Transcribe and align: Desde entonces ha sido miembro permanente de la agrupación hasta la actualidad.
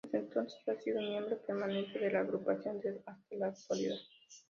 Desde 0.03 0.17
entonces 0.25 0.67
ha 0.67 0.75
sido 0.81 0.99
miembro 0.99 1.37
permanente 1.45 1.99
de 1.99 2.09
la 2.11 2.21
agrupación 2.21 2.81
hasta 3.05 3.35
la 3.35 3.49
actualidad. 3.49 3.97